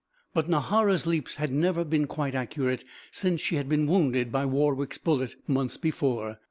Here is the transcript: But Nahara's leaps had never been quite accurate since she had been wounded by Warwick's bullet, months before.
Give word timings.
But 0.33 0.49
Nahara's 0.49 1.05
leaps 1.05 1.35
had 1.35 1.51
never 1.51 1.83
been 1.85 2.07
quite 2.07 2.33
accurate 2.33 2.83
since 3.11 3.39
she 3.39 3.57
had 3.57 3.69
been 3.69 3.85
wounded 3.85 4.31
by 4.31 4.47
Warwick's 4.47 4.97
bullet, 4.97 5.35
months 5.45 5.77
before. 5.77 6.39